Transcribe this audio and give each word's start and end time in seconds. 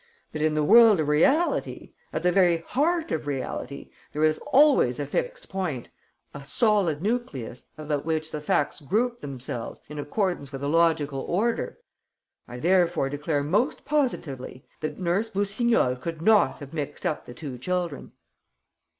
But, 0.33 0.41
in 0.41 0.55
the 0.55 0.63
world 0.63 0.99
of 0.99 1.09
reality, 1.09 1.93
at 2.11 2.23
the 2.23 2.31
very 2.31 2.63
heart 2.69 3.11
of 3.11 3.27
reality, 3.27 3.91
there 4.13 4.23
is 4.23 4.39
always 4.51 4.99
a 4.99 5.05
fixed 5.05 5.47
point, 5.47 5.89
a 6.33 6.43
solid 6.43 7.03
nucleus, 7.03 7.65
about 7.77 8.03
which 8.03 8.31
the 8.31 8.41
facts 8.41 8.79
group 8.81 9.21
themselves 9.21 9.83
in 9.89 9.99
accordance 9.99 10.51
with 10.51 10.63
a 10.63 10.67
logical 10.67 11.19
order. 11.19 11.77
I 12.47 12.57
therefore 12.57 13.09
declare 13.09 13.43
most 13.43 13.85
positively 13.85 14.65
that 14.79 14.97
Nurse 14.97 15.29
Boussignol 15.29 15.97
could 15.97 16.19
not 16.19 16.57
have 16.61 16.73
mixed 16.73 17.05
up 17.05 17.27
the 17.27 17.35
two 17.35 17.59
children." 17.59 18.13